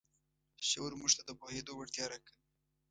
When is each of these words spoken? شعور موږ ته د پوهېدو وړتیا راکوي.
شعور 0.67 0.91
موږ 0.99 1.11
ته 1.17 1.23
د 1.25 1.29
پوهېدو 1.39 1.71
وړتیا 1.75 2.05
راکوي. 2.11 2.39